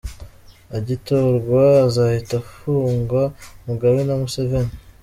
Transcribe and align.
Agitorwa 0.77 1.63
azahita 1.87 2.33
afunga 2.41 3.21
Mugabe 3.67 3.99
na 4.03 4.15
Museveni. 4.21 4.73